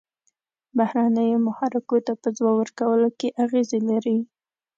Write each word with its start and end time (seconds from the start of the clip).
بهرنیو 0.77 1.43
محرکو 1.47 1.97
ته 2.05 2.13
په 2.21 2.27
ځواب 2.37 2.55
ورکولو 2.57 3.09
کې 3.19 3.35
اغیزې 3.43 3.79
لري. 3.89 4.17